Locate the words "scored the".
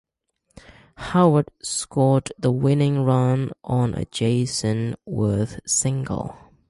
1.61-2.51